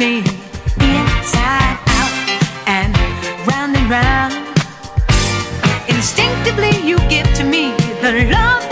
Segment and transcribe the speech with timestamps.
[0.00, 0.20] me
[0.80, 2.12] inside out
[2.66, 2.96] and
[3.46, 4.32] round and round.
[5.90, 8.69] Instinctively, you give to me the love.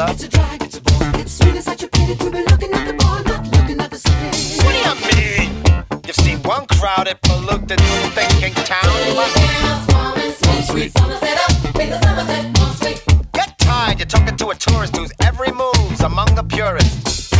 [0.00, 0.12] brother.
[0.12, 1.20] It's a drag, it's a bore.
[1.20, 3.98] It's really such a pity to be looking at the ball, not looking at the
[3.98, 4.64] city.
[4.64, 5.48] What do you mean?
[6.06, 7.80] You've seen one crowded, polluted,
[8.16, 8.88] thinking town.
[9.14, 9.30] One
[10.64, 10.92] sweet.
[13.32, 17.32] Get tired, you're talking to a tourist whose every move's among the purists.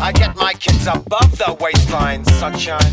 [0.00, 2.92] I get my kids above the waistline, sunshine.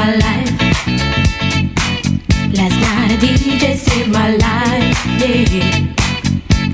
[0.00, 0.50] my life.
[2.56, 5.60] Last night a DJ saved my life, yeah.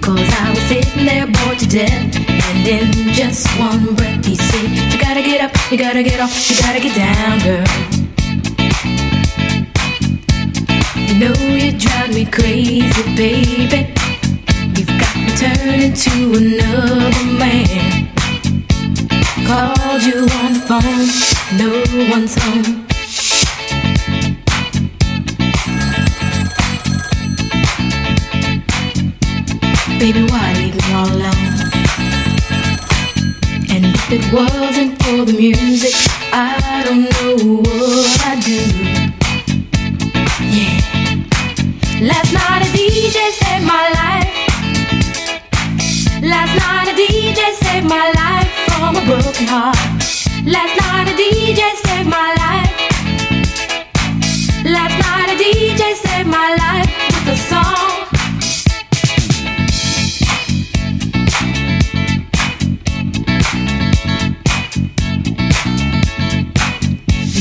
[0.04, 2.12] Cause I was sitting there bored to death.
[2.46, 2.86] And in
[3.18, 6.80] just one breath, he said, You gotta get up, you gotta get off, you gotta
[6.86, 7.66] get down, girl.
[11.06, 13.80] You know you drive me crazy, baby.
[14.76, 17.92] You've got me turning to another man.
[19.48, 21.08] Called you on the phone,
[21.62, 21.70] no
[22.12, 22.86] one's home.
[29.98, 31.56] Baby, why leave me all alone?
[33.72, 35.94] And if it wasn't for the music,
[36.34, 38.60] I don't know what I'd do.
[40.52, 40.76] Yeah.
[42.06, 44.30] Last night a DJ saved my life.
[46.22, 49.78] Last night a DJ saved my life from a broken heart.
[50.44, 52.72] Last night a DJ saved my life.
[54.62, 57.05] Last night a DJ saved my life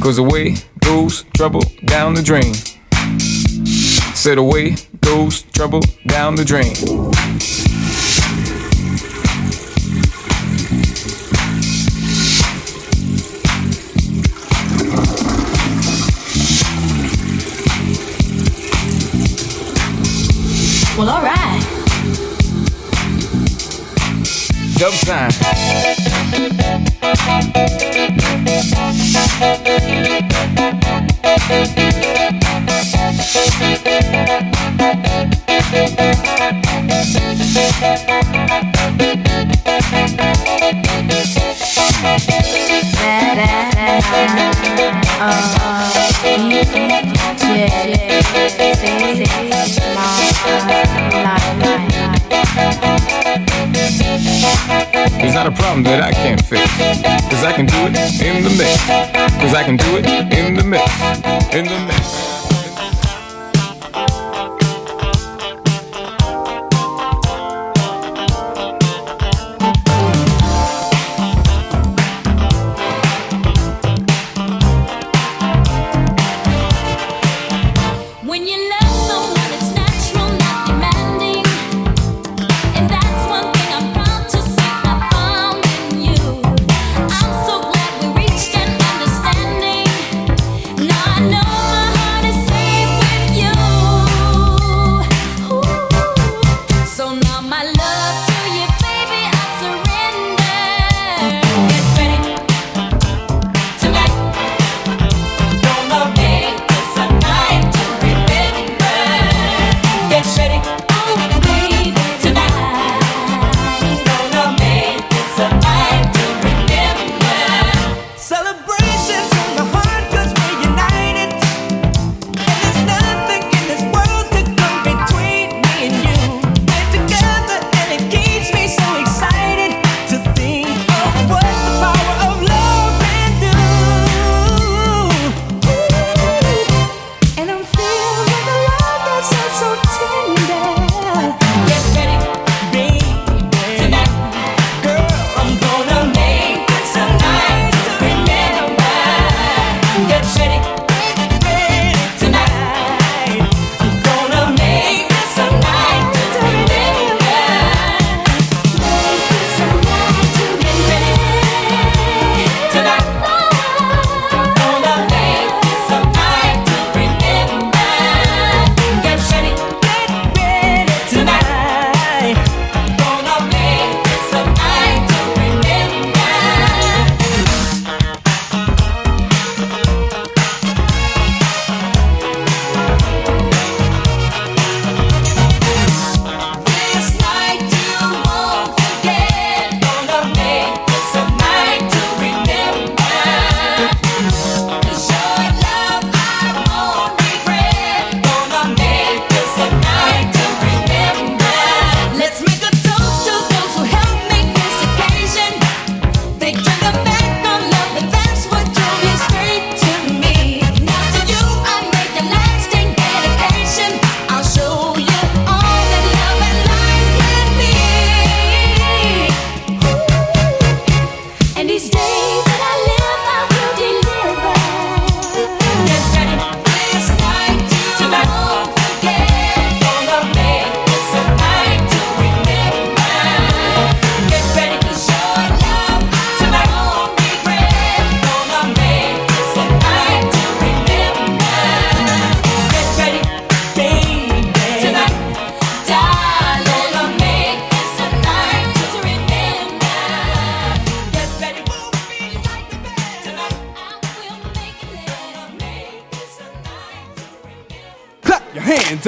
[0.00, 2.54] cause away goes trouble down the drain.
[4.14, 6.74] Said away goes trouble down the drain.
[20.98, 21.39] Well, alright.
[24.80, 25.30] Dub time.
[55.22, 56.64] It's not a problem that I can't fix.
[57.28, 58.80] Cause I can do it in the mix.
[59.36, 60.90] Cause I can do it in the mix.
[61.54, 62.29] In the mix.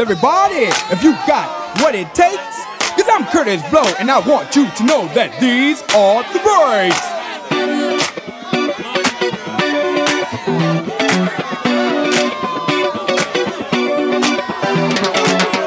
[0.02, 1.46] everybody, if you got
[1.80, 2.64] what it takes.
[2.96, 7.06] Cause I'm Kurtis Blow, and I want you to know that these are the breaks.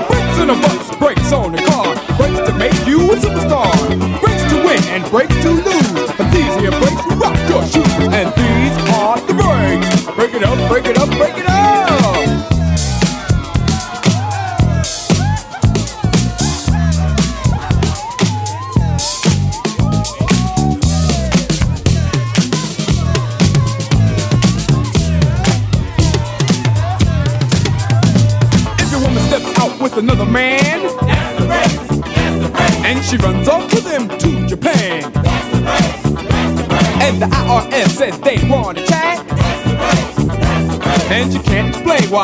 [0.10, 3.72] Breaks in a bus, breaks on the car, breaks to make you a superstar,
[4.20, 5.95] breaks to win and breaks to lose.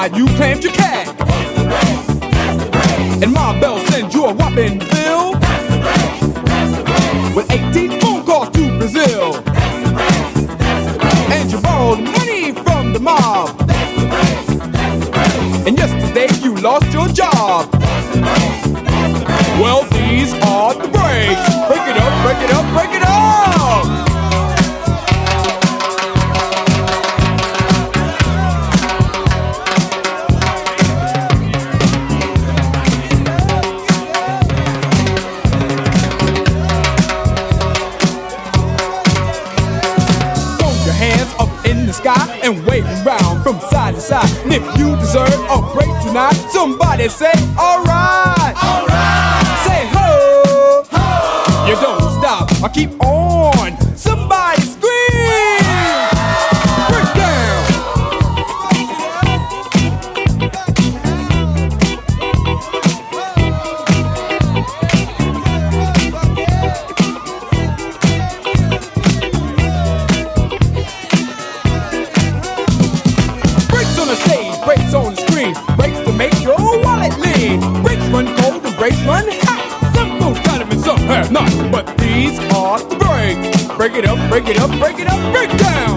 [0.02, 0.81] why you claimed you
[84.32, 85.91] Break it up, break it up, break down.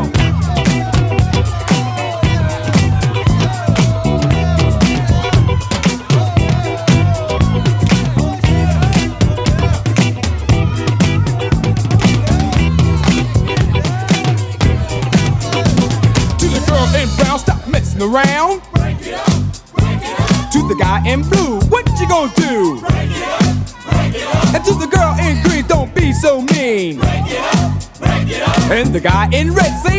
[29.45, 29.94] in red.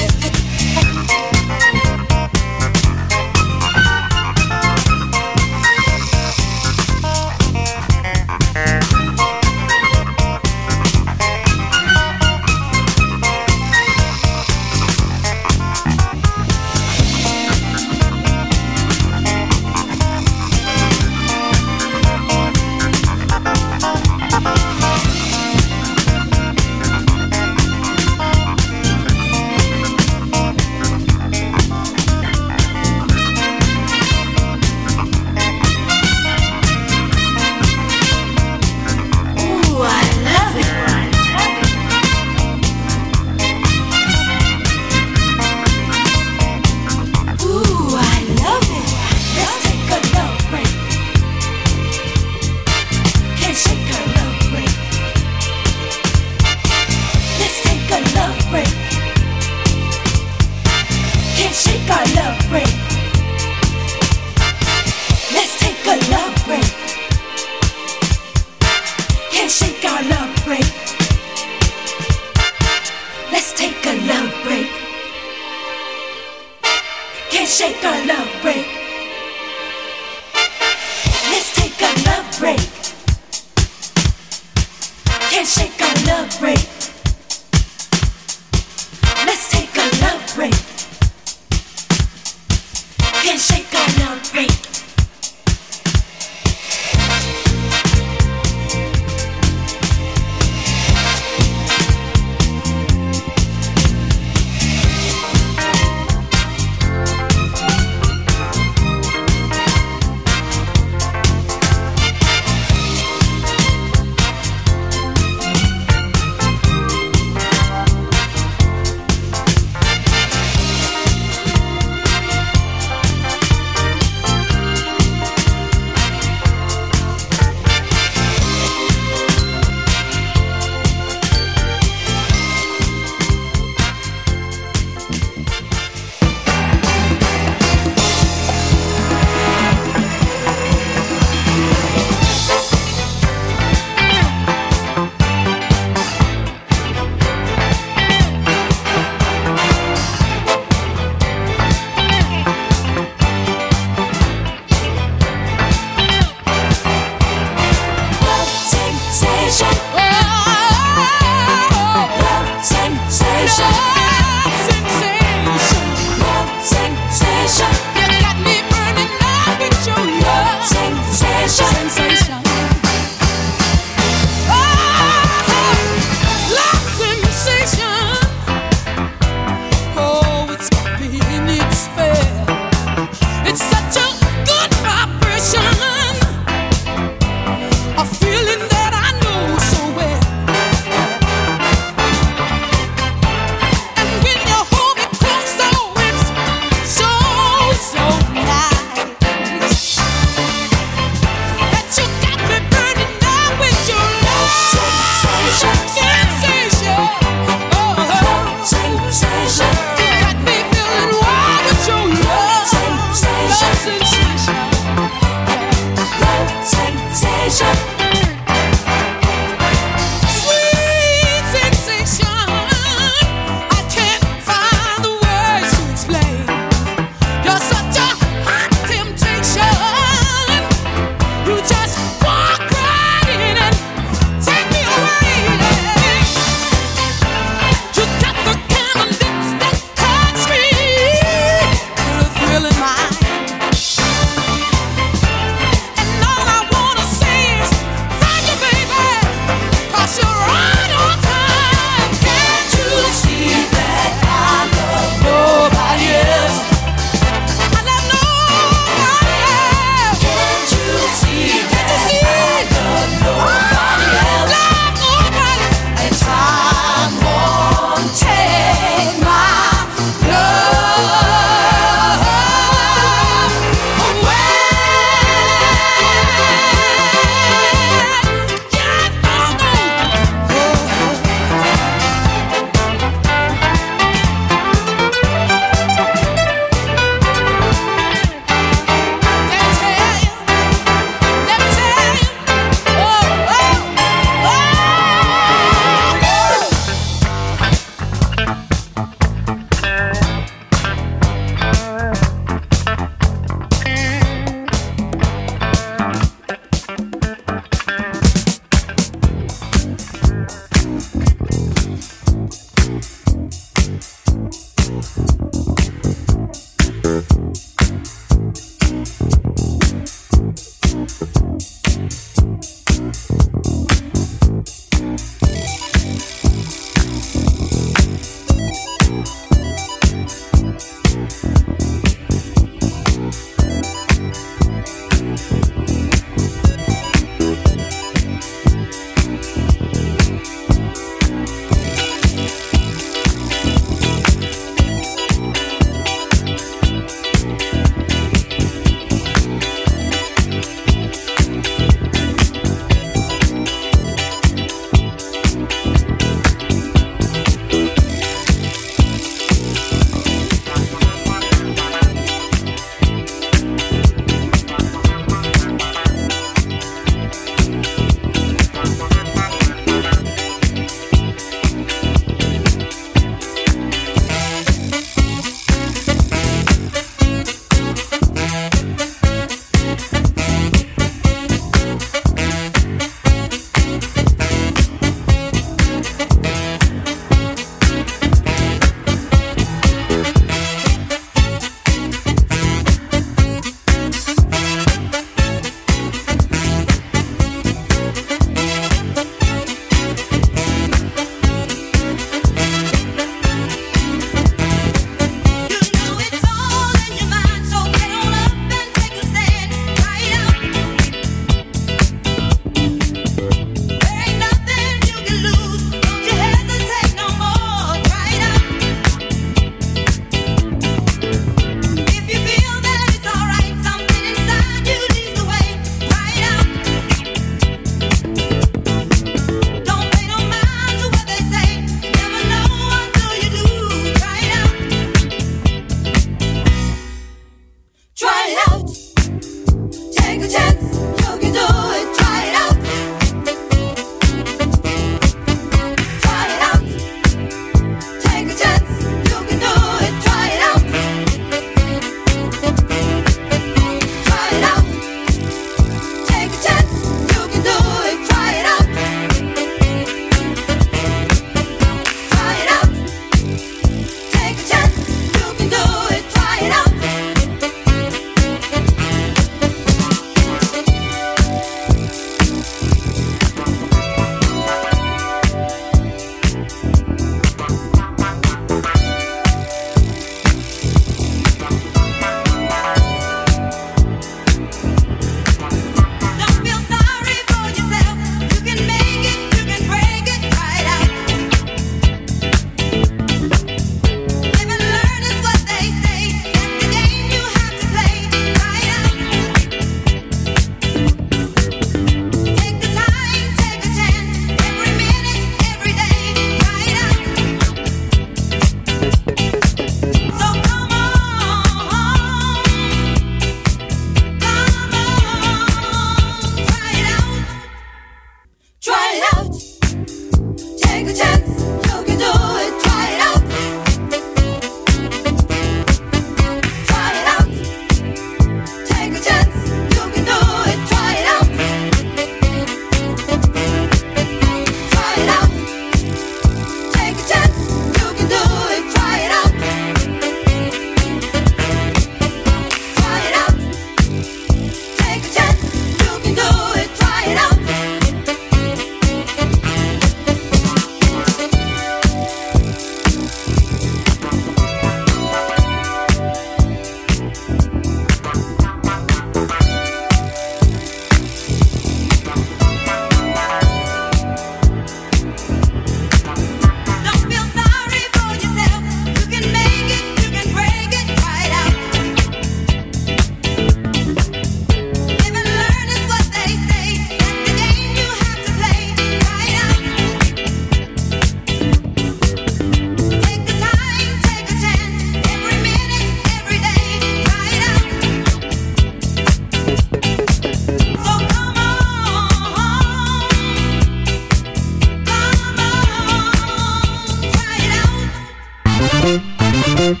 [599.06, 600.00] Thank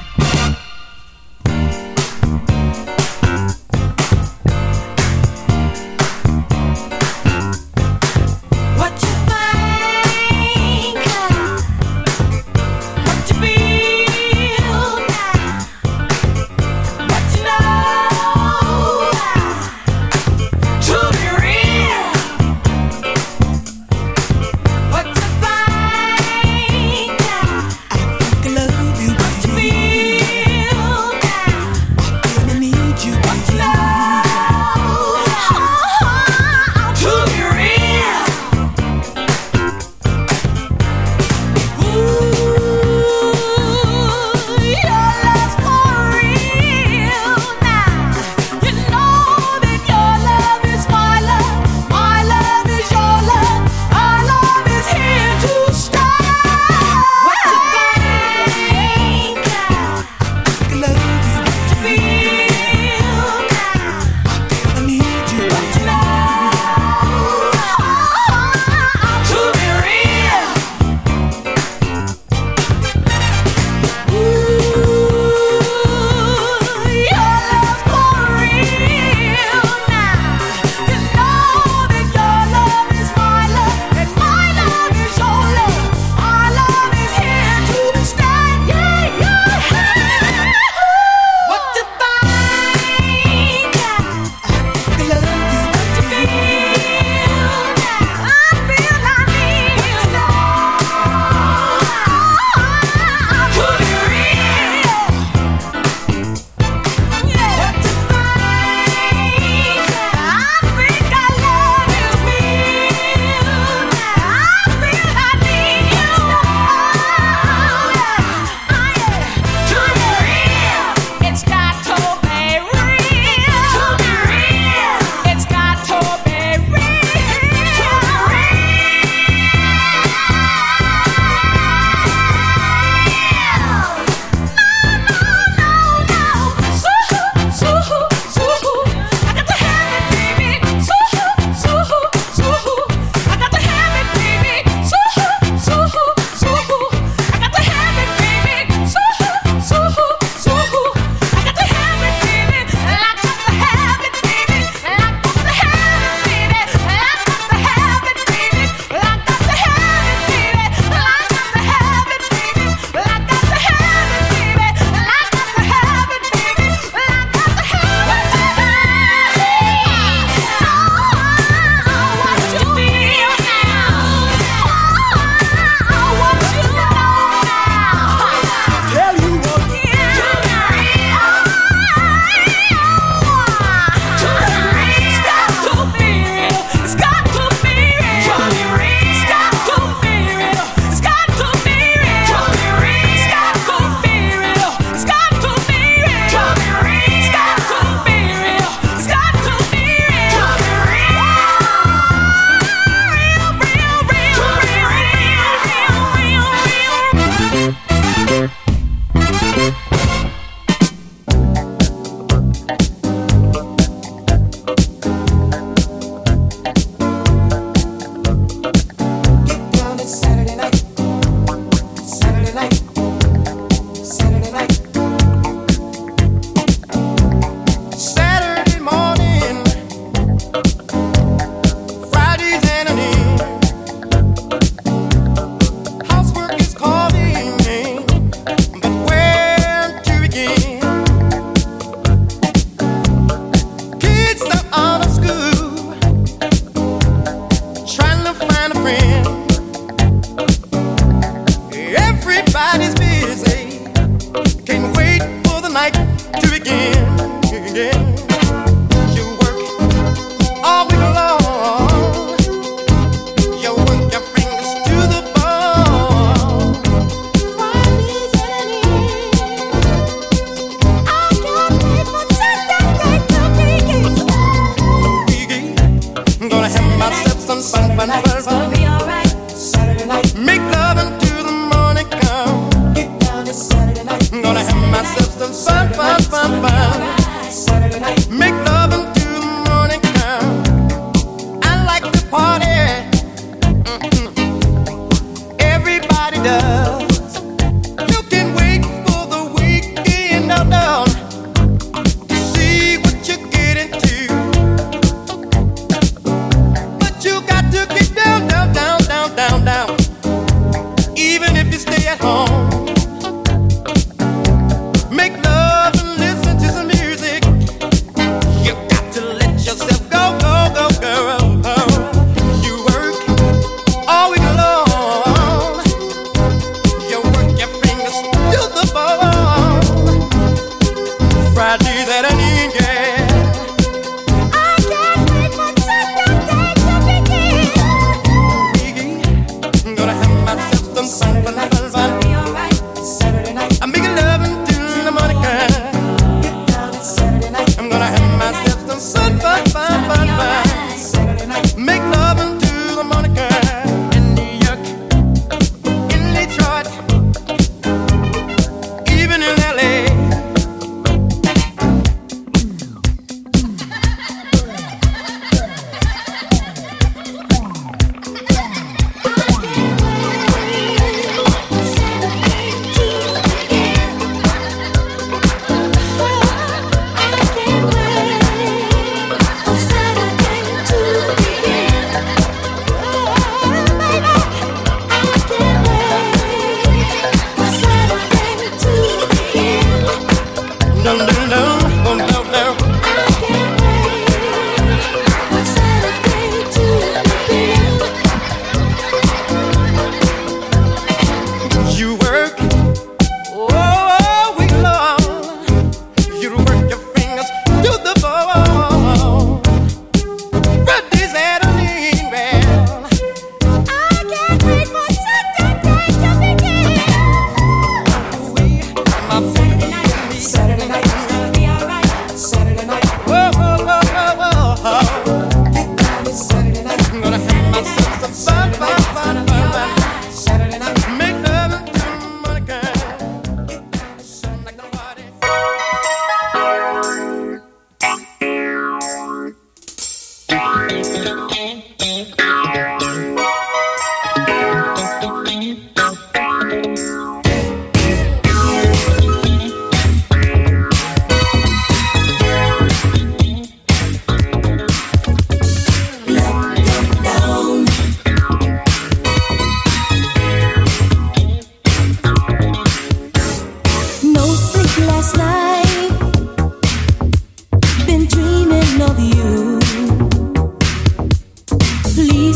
[0.00, 0.15] you.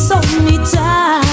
[0.01, 1.30] so many times.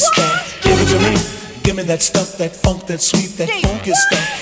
[0.00, 0.62] stuff.
[0.62, 1.60] Give it to me.
[1.62, 4.41] Give me that stuff, that funk, that sweet, that funk stuff.